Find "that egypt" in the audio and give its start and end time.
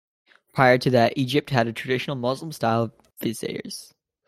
0.89-1.51